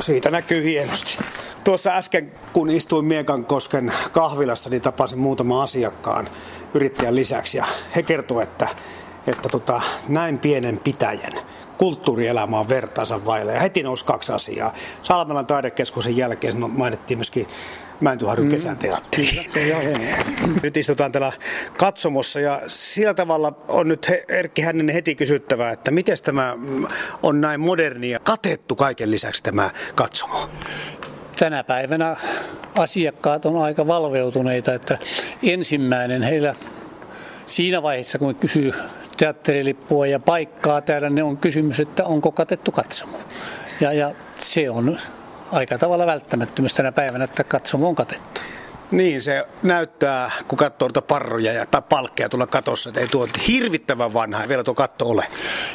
[0.00, 1.18] Siitä näkyy hienosti.
[1.64, 6.28] Tuossa äsken, kun istuin Miekankosken kahvilassa, niin tapasin muutama asiakkaan
[6.74, 7.58] yrittäjän lisäksi.
[7.58, 7.64] Ja
[7.96, 8.68] he kertovat, että,
[9.26, 11.32] että tota, näin pienen pitäjän
[11.78, 13.52] kulttuurielämä on vertaansa vailla.
[13.52, 14.74] Ja heti nousi kaksi asiaa.
[15.02, 17.46] Salmelan taidekeskuksen jälkeen mainittiin myöskin
[18.00, 18.50] Mäntyharjun mm.
[18.50, 19.28] kesäteatteri.
[20.62, 21.32] nyt istutaan täällä
[21.76, 26.56] katsomossa ja sillä tavalla on nyt Erkki Hänninen heti kysyttävä, että miten tämä
[27.22, 30.48] on näin moderni ja katettu kaiken lisäksi tämä katsomo?
[31.38, 32.16] Tänä päivänä
[32.74, 34.98] asiakkaat on aika valveutuneita, että
[35.42, 36.54] ensimmäinen heillä
[37.46, 38.72] siinä vaiheessa, kun kysyy
[39.16, 43.18] teatterilippua ja paikkaa täällä, niin on kysymys, että onko katettu katsomo.
[43.80, 44.98] Ja, ja se on
[45.52, 48.40] aika tavalla välttämättömyys tänä päivänä, että katsomo on katettu.
[48.90, 53.28] Niin, se näyttää, kun katsoo tuota parroja ja, tai palkkeja tuolla katossa, että ei tuo
[53.48, 55.26] hirvittävän vanha, ei vielä tuo katto ole.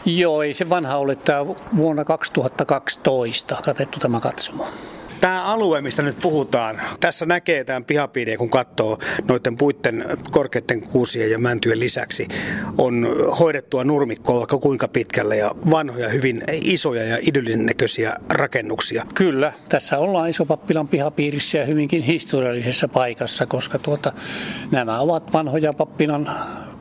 [0.05, 1.16] Joo, ei se vanha ole.
[1.16, 1.45] Tämä
[1.77, 4.67] vuonna 2012 katettu tämä katsomo.
[5.22, 11.31] Tämä alue, mistä nyt puhutaan, tässä näkee tämän pihapiiriä, kun katsoo noiden puitten korkeiden kuusien
[11.31, 12.27] ja mäntyjen lisäksi,
[12.77, 13.08] on
[13.39, 19.05] hoidettua nurmikkoa vaikka kuinka pitkälle ja vanhoja, hyvin isoja ja idyllisen näköisiä rakennuksia.
[19.14, 24.11] Kyllä, tässä ollaan Isopappilan pihapiirissä ja hyvinkin historiallisessa paikassa, koska tuota,
[24.72, 26.30] nämä ovat vanhoja pappilan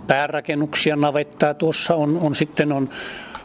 [0.07, 2.91] päärakennuksia, navettaa tuossa on, on sitten on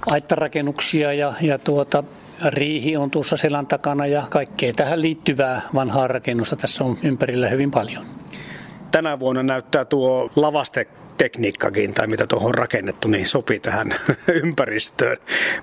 [0.06, 2.04] aittarakennuksia ja, ja tuota,
[2.46, 7.72] riihi on tuossa selän takana ja kaikkea tähän liittyvää vanhaa rakennusta tässä on ympärillä hyvin
[7.72, 8.06] paljon.
[8.92, 10.88] Tänä vuonna näyttää tuo lavaste
[11.18, 13.96] tekniikkakin tai mitä tuohon on rakennettu, niin sopii tähän
[14.44, 15.18] ympäristöön.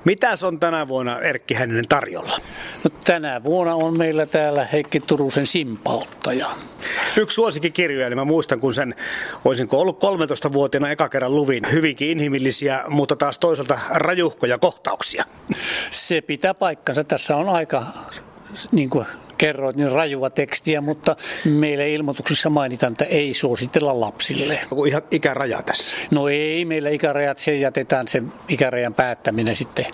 [0.05, 2.39] Mitäs on tänä vuonna Erkki Hänninen tarjolla?
[2.85, 6.47] No, tänä vuonna on meillä täällä Heikki Turusen simpauttaja.
[7.17, 8.95] Yksi suosikkikirjoja, niin mä muistan, kun sen
[9.45, 11.65] olisinko ollut 13-vuotiaana eka kerran luvin.
[11.73, 15.25] Hyvinkin inhimillisiä, mutta taas toisaalta rajuhkoja kohtauksia.
[15.91, 17.05] Se pitää paikkansa.
[17.05, 17.85] Tässä on aika
[18.73, 19.07] niin kuin
[19.43, 24.59] kerroit, niin rajua tekstiä, mutta meillä ilmoituksissa mainitaan, että ei suositella lapsille.
[24.71, 25.97] Onko ihan ikäraja tässä?
[26.11, 29.87] No ei, meillä ikärajat, se jätetään se ikärajan päättäminen sitten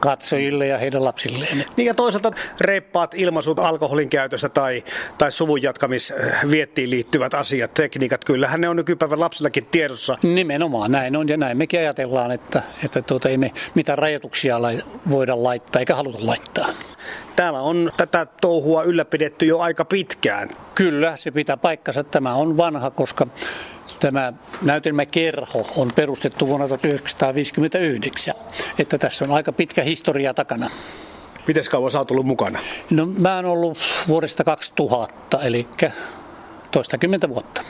[0.00, 1.64] katsojille ja heidän lapsilleen.
[1.76, 4.84] Niin ja toisaalta reippaat ilmaisut alkoholin käytöstä tai,
[5.18, 10.16] tai suvun jatkamisviettiin liittyvät asiat, tekniikat, kyllähän ne on nykypäivän lapsillakin tiedossa.
[10.22, 14.58] Nimenomaan näin on ja näin mekin ajatellaan, että, että tuota, ei me mitään rajoituksia
[15.10, 16.66] voida laittaa eikä haluta laittaa.
[17.36, 20.48] Täällä on tätä touhua ylläpidetty jo aika pitkään.
[20.74, 22.04] Kyllä, se pitää paikkansa.
[22.04, 23.26] Tämä on vanha, koska
[24.02, 24.32] Tämä
[24.62, 28.34] näytelmäkerho on perustettu vuonna 1959,
[28.78, 30.70] että tässä on aika pitkä historia takana.
[31.46, 32.58] Miten kauan sä oot ollut mukana?
[32.90, 33.78] No mä oon ollut
[34.08, 35.68] vuodesta 2000, eli
[36.70, 37.62] toistakymmentä vuotta.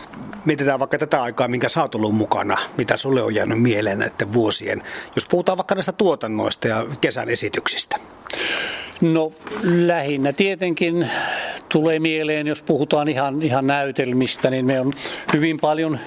[0.45, 4.33] Mietitään vaikka tätä aikaa, minkä sä oot ollut mukana, mitä sulle on jäänyt mieleen näiden
[4.33, 4.83] vuosien,
[5.17, 7.97] jos puhutaan vaikka näistä tuotannoista ja kesän esityksistä.
[9.03, 9.33] No
[9.63, 11.11] lähinnä tietenkin
[11.69, 14.93] tulee mieleen, jos puhutaan ihan, ihan näytelmistä, niin me on
[15.33, 15.99] hyvin paljon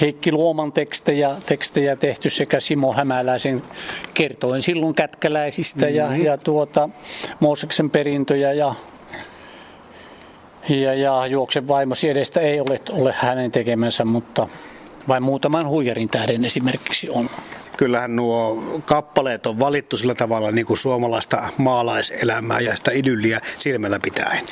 [0.00, 3.62] Heikki Luoman tekstejä, tekstejä tehty sekä Simo Hämäläisen
[4.14, 5.98] kertoen silloin kätkäläisistä mm-hmm.
[5.98, 6.88] ja, ja tuota,
[7.40, 8.74] Mooseksen perintöjä ja
[10.68, 14.48] ja, ja Juoksen vaimosi edestä ei ole, ole hänen tekemänsä, mutta
[15.08, 17.28] vain muutaman huijarin tähden esimerkiksi on.
[17.76, 23.98] Kyllähän nuo kappaleet on valittu sillä tavalla niin kuin suomalaista maalaiselämää ja sitä idylliä silmällä
[24.02, 24.44] pitäen.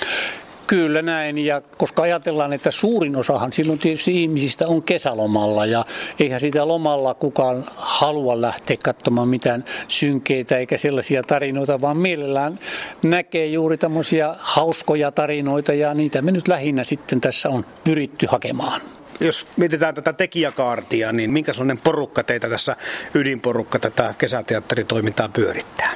[0.66, 5.84] Kyllä näin, ja koska ajatellaan, että suurin osahan silloin tietysti ihmisistä on kesälomalla, ja
[6.20, 12.58] eihän sitä lomalla kukaan halua lähteä katsomaan mitään synkeitä eikä sellaisia tarinoita, vaan mielellään
[13.02, 18.80] näkee juuri tämmöisiä hauskoja tarinoita, ja niitä me nyt lähinnä sitten tässä on pyritty hakemaan.
[19.22, 22.76] Jos mietitään tätä tekijäkaartia, niin minkä sellainen porukka teitä tässä
[23.14, 25.92] ydinporukka tätä kesäteatteritoimintaa pyörittää?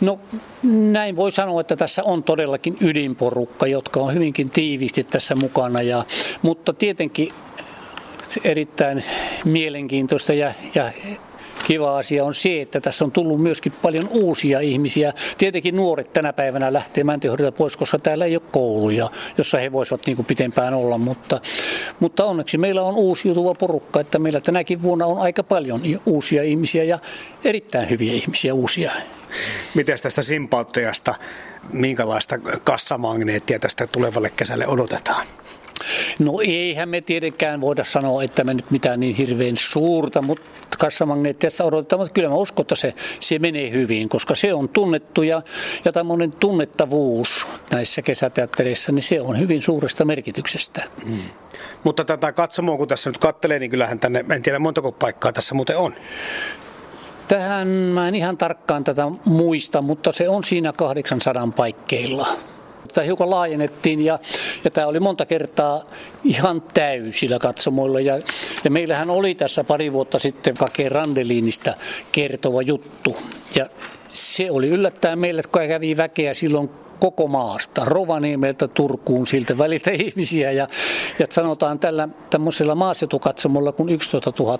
[0.00, 0.18] No
[0.92, 5.82] näin voi sanoa, että tässä on todellakin ydinporukka, jotka on hyvinkin tiiviisti tässä mukana.
[5.82, 6.04] Ja,
[6.42, 7.32] mutta tietenkin
[8.44, 9.04] erittäin
[9.44, 10.90] mielenkiintoista ja, ja
[11.64, 15.12] kiva asia on se, että tässä on tullut myöskin paljon uusia ihmisiä.
[15.38, 20.06] Tietenkin nuoret tänä päivänä lähtee Mäntyharjulta pois, koska täällä ei ole kouluja, jossa he voisivat
[20.06, 21.40] niin kuin pitempään olla, mutta,
[22.00, 26.84] mutta onneksi meillä on uusiutuva porukka, että meillä tänäkin vuonna on aika paljon uusia ihmisiä
[26.84, 26.98] ja
[27.44, 28.92] erittäin hyviä ihmisiä uusia.
[29.74, 31.14] Miten tästä simpauttajasta,
[31.72, 35.26] minkälaista kassamagneettia tästä tulevalle kesälle odotetaan?
[36.18, 40.46] No eihän me tietenkään voida sanoa, että me nyt mitään niin hirveän suurta, mutta
[40.78, 45.22] kassamagneettiassa odotetaan, mutta kyllä mä uskon, että se, se menee hyvin, koska se on tunnettu
[45.22, 45.42] ja,
[45.84, 50.82] ja tämmöinen tunnettavuus näissä kesäteattereissa, niin se on hyvin suuresta merkityksestä.
[51.06, 51.18] Mm.
[51.84, 55.54] Mutta tätä katsomoa, kun tässä nyt kattelee, niin kyllähän tänne, en tiedä montako paikkaa tässä
[55.54, 55.94] muuten on.
[57.28, 62.26] Tähän mä en ihan tarkkaan tätä muista, mutta se on siinä 800 paikkeilla
[62.92, 64.18] tätä hiukan laajennettiin ja,
[64.64, 65.82] ja tämä oli monta kertaa
[66.24, 68.00] ihan täysillä katsomoilla.
[68.00, 68.20] Ja,
[68.64, 71.74] ja meillähän oli tässä pari vuotta sitten Kake Randeliinista
[72.12, 73.16] kertova juttu.
[73.56, 73.66] Ja
[74.08, 76.70] se oli yllättäen meille, kun kävi väkeä silloin
[77.02, 80.52] koko maasta, Rovaniemeltä Turkuun siltä väliltä ihmisiä.
[80.52, 80.66] Ja,
[81.18, 84.58] ja sanotaan tällä tämmöisellä maaseutukatsomolla, kun 11 000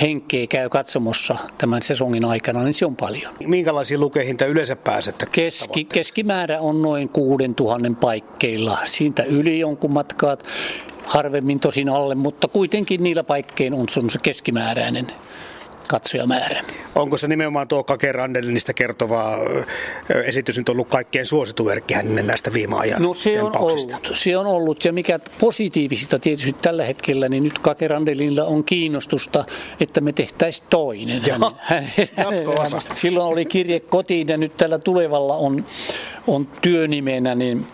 [0.00, 3.34] henkeä käy katsomossa tämän sesongin aikana, niin se on paljon.
[3.46, 5.26] Minkälaisiin lukeihin te yleensä pääsette?
[5.32, 8.78] Keski, keskimäärä on noin 6000 paikkeilla.
[8.84, 10.44] Siitä yli jonkun matkaat
[11.04, 15.06] harvemmin tosin alle, mutta kuitenkin niillä paikkein on se keskimääräinen
[15.88, 16.60] katsojamäärä.
[16.94, 19.38] Onko se nimenomaan tuo Kake Randelinista kertova
[20.24, 24.46] esitys nyt ollut kaikkein suosituverkki hänen näistä viime ajan No se on, ollut, se on
[24.46, 29.44] ollut ja mikä positiivisista tietysti tällä hetkellä, niin nyt Kake Randelinilla on kiinnostusta,
[29.80, 31.22] että me tehtäisiin toinen.
[31.26, 32.34] Joo, hän, hän,
[32.92, 35.66] silloin oli kirje kotiin ja nyt tällä tulevalla on,
[36.26, 37.66] on työnimenä, niin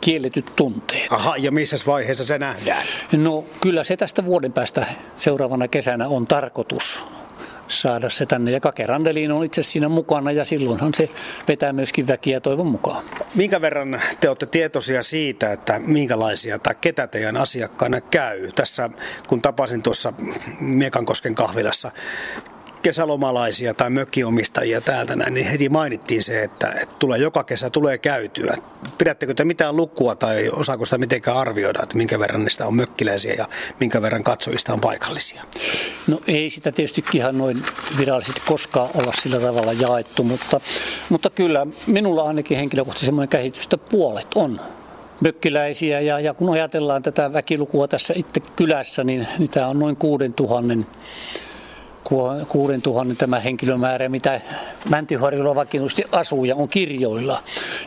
[0.00, 1.12] kielletyt tunteet.
[1.12, 2.82] Aha, ja missä vaiheessa se nähdään?
[3.12, 4.86] No kyllä se tästä vuoden päästä
[5.16, 7.04] seuraavana kesänä on tarkoitus
[7.72, 8.50] saada se tänne.
[8.50, 11.08] Ja Kake Randeliin on itse siinä mukana ja silloinhan se
[11.48, 13.04] vetää myöskin väkiä toivon mukaan.
[13.34, 18.52] Minkä verran te olette tietoisia siitä, että minkälaisia tai ketä teidän asiakkaana käy?
[18.54, 18.90] Tässä
[19.28, 20.12] kun tapasin tuossa
[20.60, 21.90] Miekankosken kahvilassa
[22.82, 27.98] kesälomalaisia tai mökkiomistajia täältä näin, niin heti mainittiin se, että, että tulee joka kesä tulee
[27.98, 28.56] käytyä.
[28.98, 33.34] Pidättekö te mitään lukua tai osaako sitä mitenkään arvioida, että minkä verran niistä on mökkiläisiä
[33.34, 33.48] ja
[33.80, 35.42] minkä verran katsojista on paikallisia?
[36.06, 37.62] No ei sitä tietysti ihan noin
[37.98, 40.60] virallisesti koskaan olla sillä tavalla jaettu, mutta,
[41.08, 44.60] mutta kyllä minulla ainakin henkilökohtaisesti semmoinen käsitys, että puolet on
[45.20, 49.96] mökkiläisiä ja, ja kun ajatellaan tätä väkilukua tässä itse kylässä, niin, niin tämä on noin
[49.96, 50.74] 6000
[52.48, 54.40] 6000 tämä henkilömäärä, mitä
[54.90, 57.38] Mäntyharjulla vakituisesti asuu ja on kirjoilla.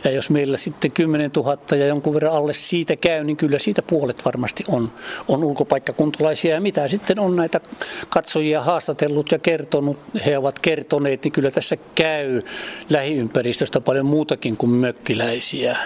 [0.04, 3.82] Ja jos meillä sitten 10 000 ja jonkun verran alle siitä käy, niin kyllä siitä
[3.82, 4.92] puolet varmasti on,
[5.28, 6.54] on ulkopaikkakuntalaisia.
[6.54, 7.60] Ja mitä sitten on näitä
[8.08, 12.42] katsojia haastatellut ja kertonut, he ovat kertoneet, niin kyllä tässä käy
[12.90, 15.76] lähiympäristöstä paljon muutakin kuin mökkiläisiä.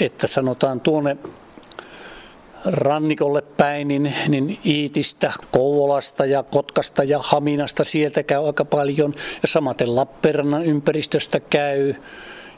[0.00, 1.16] Että sanotaan tuonne
[2.64, 9.14] rannikolle päin, niin, niin Iitistä, Kouvolasta ja Kotkasta ja Haminasta sieltä käy aika paljon.
[9.42, 11.94] Ja samaten Lappeenrannan ympäristöstä käy.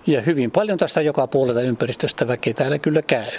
[0.07, 3.31] Ja hyvin paljon tästä joka puolelta ympäristöstä väkeä täällä kyllä käy.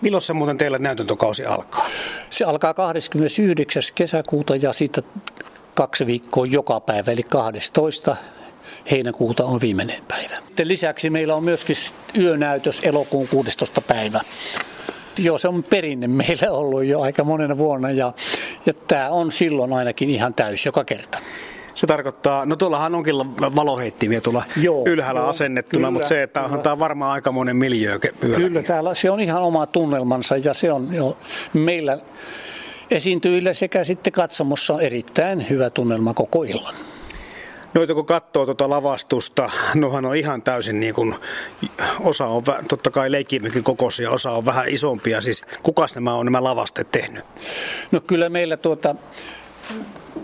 [0.00, 1.86] Milloin se muuten teillä näytäntökausi alkaa?
[2.30, 3.82] Se alkaa 29.
[3.94, 5.02] kesäkuuta ja siitä
[5.74, 8.16] kaksi viikkoa joka päivä, eli 12
[8.90, 10.36] heinäkuuta on viimeinen päivä.
[10.62, 11.76] Lisäksi meillä on myöskin
[12.18, 13.80] yönäytös elokuun 16.
[13.80, 14.20] päivä.
[15.18, 18.12] Joo, se on perinne meillä ollut jo aika monena vuonna ja,
[18.66, 21.18] ja tämä on silloin ainakin ihan täys joka kerta.
[21.74, 23.14] Se tarkoittaa, no tuollahan onkin
[23.56, 26.54] valoheittimiä tuolla joo, ylhäällä joo, asennettuna, kyllä, mutta se, että kyllä.
[26.54, 30.94] on tämä varmaan aikamoinen miljöö Kyllä, täällä se on ihan oma tunnelmansa ja se on
[30.94, 31.18] jo
[31.52, 31.98] meillä
[32.90, 36.74] esiintyjillä sekä sitten katsomossa erittäin hyvä tunnelma koko illan.
[37.76, 41.14] Noita kun katsoo tuota lavastusta, nohan on ihan täysin niin kuin,
[42.00, 45.20] osa on totta kai leikkimykin kokoisia, osa on vähän isompia.
[45.20, 47.24] Siis kukas nämä on nämä lavasteet tehnyt?
[47.92, 48.94] No kyllä meillä tuota,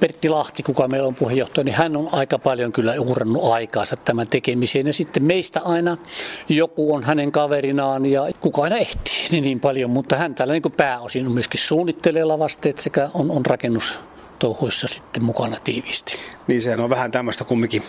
[0.01, 4.29] Pertti Lahti, kuka meillä on puheenjohtaja, niin hän on aika paljon kyllä uhrannut aikaansa tämän
[4.29, 4.87] tekemiseen.
[4.87, 5.97] Ja sitten meistä aina
[6.49, 10.73] joku on hänen kaverinaan ja kuka aina ehtii niin, niin paljon, mutta hän täällä niin
[10.77, 13.99] pääosin myöskin suunnittelee lavasteet sekä on, on rakennus
[14.43, 16.17] touhuissa sitten mukana tiiviisti.
[16.47, 17.83] Niin se on vähän tämmöistä kumminkin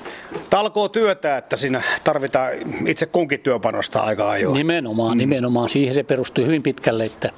[0.50, 2.52] talkoo työtä, että siinä tarvitaan
[2.88, 4.54] itse kunkin työpanosta aika ajoin.
[4.54, 5.18] Nimenomaan, mm.
[5.18, 5.70] nimenomaan.
[5.70, 7.30] Siihen se perustuu hyvin pitkälle, että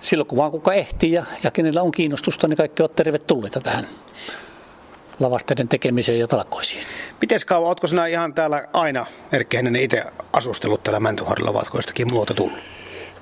[0.00, 3.84] silloin kun vaan kuka ehtii ja, ja kenellä on kiinnostusta, niin kaikki ovat tervetulleita tähän
[5.20, 6.84] lavasteiden tekemiseen ja talkoisiin.
[7.20, 12.06] Miten kauan, oletko sinä ihan täällä aina, Erkki Henninen, itse asustellut täällä Mäntyharilla, vai jostakin
[12.12, 12.58] muuta tullut?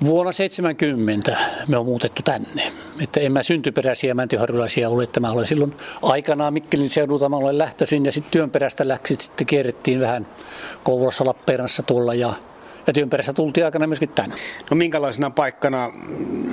[0.03, 1.37] Vuonna 70
[1.67, 2.71] me on muutettu tänne.
[3.01, 7.57] Että en mä syntyperäisiä mäntyharjulaisia ole, että mä olen silloin aikanaan Mikkelin seudulta mä olen
[7.57, 10.27] lähtöisin ja sitten työn perästä läksit, sitten kierrettiin vähän
[10.83, 12.33] Kouvolassa Lappeenrannassa tuolla ja
[12.93, 14.35] työn perässä tultiin aikana myöskin tänne.
[14.71, 15.93] No minkälaisena paikkana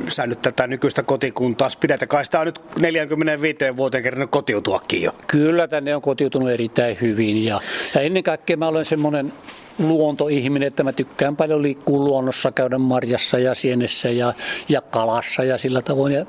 [0.08, 2.00] sä nyt tätä nykyistä kotikuntaa pidät?
[2.08, 5.12] Kai sitä on nyt 45 vuoteen kerran kotiutuakin jo.
[5.26, 7.60] Kyllä tänne on kotiutunut erittäin hyvin ja,
[7.94, 9.32] ja ennen kaikkea mä olen semmoinen
[9.78, 14.32] luontoihminen, että mä tykkään paljon liikkua luonnossa, käydä marjassa ja sienessä ja,
[14.68, 16.12] ja kalassa ja sillä tavoin.
[16.12, 16.24] Ja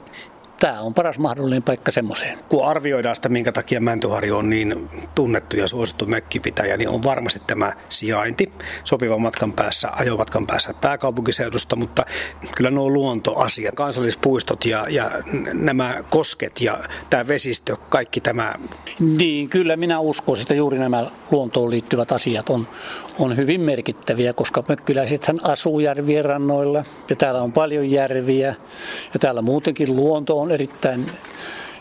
[0.63, 2.39] tämä on paras mahdollinen paikka semmoiseen.
[2.49, 7.41] Kun arvioidaan sitä, minkä takia Mäntyharju on niin tunnettu ja suosittu mökkipitäjä, niin on varmasti
[7.47, 8.51] tämä sijainti
[8.83, 12.05] sopivan matkan päässä, ajomatkan päässä pääkaupunkiseudusta, mutta
[12.55, 15.11] kyllä nuo luontoasiat, kansallispuistot ja, ja
[15.53, 16.77] nämä kosket ja
[17.09, 18.53] tämä vesistö, kaikki tämä.
[18.99, 22.67] Niin, kyllä minä uskon, että juuri nämä luontoon liittyvät asiat on,
[23.19, 28.55] on hyvin merkittäviä, koska mökkiläisethän asuu järvien rannoilla ja täällä on paljon järviä
[29.13, 31.05] ja täällä muutenkin luonto on erittäin,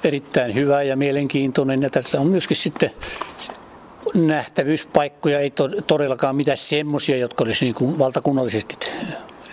[0.05, 2.91] erittäin hyvä ja mielenkiintoinen ja tässä on myöskin sitten
[4.15, 5.53] nähtävyyspaikkoja, ei
[5.87, 8.77] todellakaan mitään semmoisia, jotka olisi niin kuin valtakunnallisesti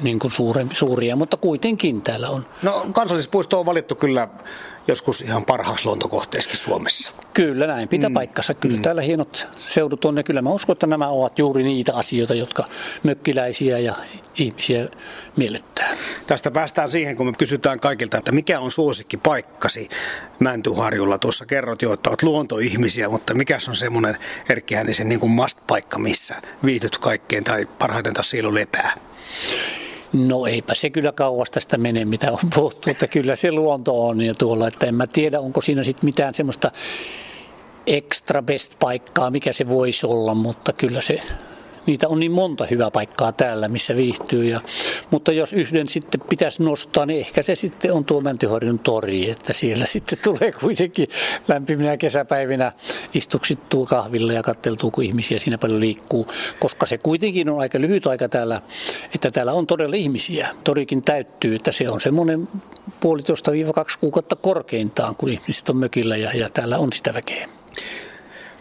[0.02, 2.46] niin kuin suurempi, suuria, mutta kuitenkin täällä on.
[2.64, 4.28] No kansallispuisto on valittu kyllä
[4.88, 7.12] joskus ihan parhaaksi luontokohteeksi Suomessa.
[7.34, 8.14] Kyllä näin, pitää mm.
[8.14, 8.54] paikkansa.
[8.54, 8.82] Kyllä mm.
[8.82, 12.64] täällä hienot seudut on ja kyllä mä uskon, että nämä ovat juuri niitä asioita, jotka
[13.04, 13.96] mökkiläisiä ja
[14.38, 14.88] ihmisiä
[15.36, 15.90] miellyttää.
[16.28, 19.90] Tästä päästään siihen, kun me kysytään kaikilta, että mikä on suosikki paikkasi
[20.40, 21.18] Mäntyharjulla.
[21.18, 24.18] Tuossa kerrot jo, että olet luontoihmisiä, mutta mikä on semmoinen
[24.50, 28.94] Erkki Hännisen niin kuin must-paikka, missä viihdyt kaikkein tai parhaiten taas siilu lepää?
[30.14, 34.22] No eipä se kyllä kauas tästä mene, mitä on puhuttu, että kyllä se luonto on
[34.22, 36.72] ja tuolla, että en mä tiedä, onko siinä sitten mitään semmoista
[37.88, 41.22] extra best paikkaa, mikä se voisi olla, mutta kyllä se
[41.90, 44.46] niitä on niin monta hyvää paikkaa täällä, missä viihtyy.
[44.46, 44.62] Ja,
[45.12, 49.54] mutta jos yhden sitten pitäisi nostaa, niin ehkä se sitten on tuo Mäntyharjun tori, että
[49.54, 51.08] siellä sitten tulee kuitenkin
[51.48, 52.72] lämpiminä kesäpäivinä
[53.14, 56.28] istuksittuu kahvilla ja katteltuu, kun ihmisiä siinä paljon liikkuu,
[56.60, 58.62] koska se kuitenkin on aika lyhyt aika täällä,
[59.16, 60.48] että täällä on todella ihmisiä.
[60.64, 62.48] Torikin täyttyy, että se on semmoinen
[63.00, 67.59] puolitoista viiva kaksi kuukautta korkeintaan, kun ihmiset on mökillä ja, ja täällä on sitä väkeä.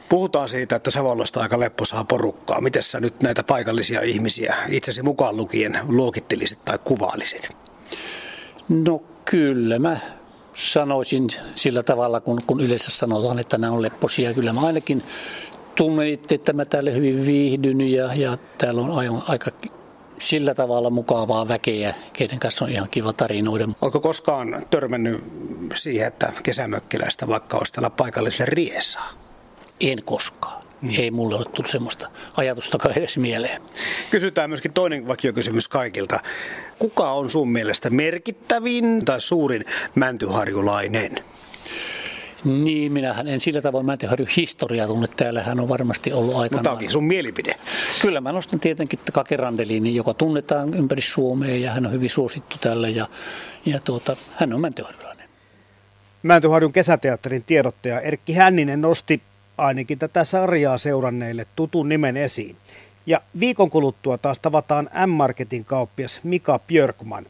[0.09, 2.61] Puhutaan siitä, että Savonlosta aika lepposaa porukkaa.
[2.61, 7.57] Miten sä nyt näitä paikallisia ihmisiä itsesi mukaan lukien luokittelisit tai kuvailisit?
[8.69, 9.97] No kyllä mä
[10.55, 14.35] sanoisin sillä tavalla, kun, kun yleensä sanotaan, että nämä on lepposia.
[14.35, 15.03] Kyllä mä ainakin
[15.75, 19.51] tunnen itse, että mä täällä hyvin viihdyn ja, ja täällä on aivan, aika
[20.19, 23.69] sillä tavalla mukavaa väkeä, keiden kanssa on ihan kiva tarinoida.
[23.81, 25.25] Onko koskaan törmännyt
[25.75, 29.28] siihen, että kesämökkiläistä vaikka olisi täällä paikalliselle riesaa?
[29.81, 30.63] En koskaan.
[30.81, 30.91] Mm.
[30.99, 33.63] Ei mulle ole tullut semmoista ajatustakaan edes mieleen.
[34.11, 36.21] Kysytään myöskin toinen vakiokysymys kaikilta.
[36.79, 41.15] Kuka on sun mielestä merkittävin tai suurin mäntyharjulainen?
[42.45, 45.09] Niin, minähän en sillä tavoin Mäntyharjun historiaa tunne.
[45.17, 46.59] Täällähän on varmasti ollut aikanaan.
[46.59, 47.57] Mutta onkin sun mielipide.
[48.03, 52.57] Kyllä mä nostan tietenkin Kake Randelinin, joka tunnetaan ympäri Suomea ja hän on hyvin suosittu
[52.61, 53.07] täällä ja,
[53.67, 55.29] ja tuota, hän on Mäntyharjulainen.
[56.23, 59.23] Mäntyharjun kesäteatterin tiedottaja Erkki Hänninen nosti
[59.59, 62.57] ainakin tätä sarjaa seuranneille tutun nimen esiin.
[63.07, 67.27] Ja viikon kuluttua taas tavataan M-Marketin kauppias Mika Björkman.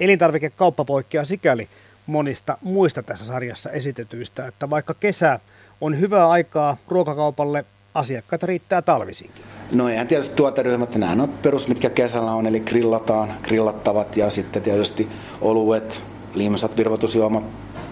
[0.00, 1.68] Elintarvikekauppa poikkeaa sikäli
[2.06, 5.40] monista muista tässä sarjassa esitetyistä, että vaikka kesä
[5.80, 7.64] on hyvää aikaa ruokakaupalle,
[7.94, 9.44] asiakkaita riittää talvisinkin.
[9.72, 14.62] No eihän tietysti tuoteryhmät, nämä on perus, mitkä kesällä on, eli grillataan, grillattavat ja sitten
[14.62, 15.08] tietysti
[15.40, 16.02] oluet,
[16.34, 17.44] liimsat, virvoitusjuomat,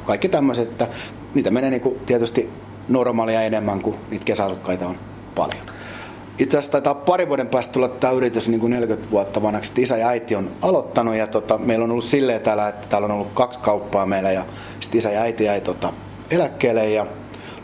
[0.05, 0.89] kaikki tämmöiset, että
[1.35, 2.51] niitä menee niin kuin tietysti
[2.89, 4.99] normaalia enemmän kuin niitä kesäasukkaita on
[5.35, 5.62] paljon.
[6.39, 9.73] Itse asiassa taitaa pari vuoden päästä tulla tämä yritys niin kuin 40 vuotta vanhaksi.
[9.83, 13.11] Isä ja äiti on aloittanut ja tota, meillä on ollut silleen täällä, että täällä on
[13.11, 14.45] ollut kaksi kauppaa meillä ja
[14.81, 15.93] sitten isä ja äiti jäi tota,
[16.31, 17.07] eläkkeelle ja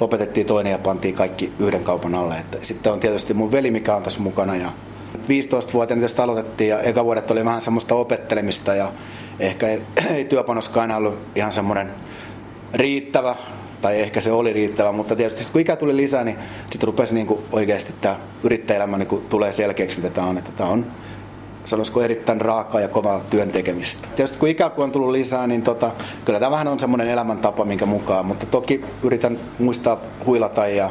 [0.00, 2.34] lopetettiin toinen ja pantiin kaikki yhden kaupan alle.
[2.34, 4.70] Että sitten on tietysti mun veli, mikä on tässä mukana ja
[5.16, 8.92] 15-vuotiaana tästä aloitettiin ja eka vuodet oli vähän semmoista opettelemista ja
[9.40, 9.82] ehkä ei,
[10.14, 11.90] ei työpanoskaan ollut ihan semmoinen
[12.74, 13.36] riittävä
[13.80, 16.36] tai ehkä se oli riittävä, mutta tietysti kun ikä tuli lisää, niin
[16.70, 20.38] sitten rupesi kuin oikeasti tämä yrittäjäelämä kuin tulee selkeäksi, mitä tämä on.
[20.38, 20.86] Että tämä on
[21.64, 24.08] sanoisiko erittäin raakaa ja kovaa työn tekemistä.
[24.16, 25.90] Tietysti kun ikä kun on tullut lisää, niin tota,
[26.24, 30.90] kyllä tämä vähän on semmoinen elämäntapa, minkä mukaan, mutta toki yritän muistaa huilata ja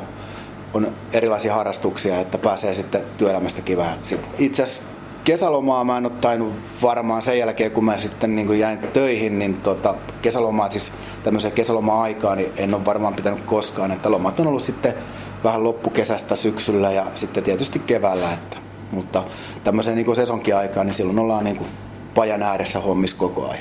[0.74, 4.00] on erilaisia harrastuksia, että pääsee sitten työelämästäkin vähän.
[4.38, 4.84] Itse asiassa
[5.24, 9.40] kesälomaa mä en ole tainnut varmaan sen jälkeen, kun mä sitten niin kuin jäin töihin,
[9.40, 10.92] niin tota, kesälomaa siis
[11.24, 13.92] tämmöisen kesäloma-aikaa, niin en ole varmaan pitänyt koskaan.
[13.92, 14.94] Että lomat on ollut sitten
[15.44, 18.34] vähän loppukesästä syksyllä ja sitten tietysti keväällä.
[18.34, 18.58] Että,
[18.92, 19.24] mutta
[19.64, 21.70] tämmöisen niin sesonkin aikaa, niin silloin ollaan niin kuin
[22.16, 23.56] pajan ääressä hommissa koko ajan.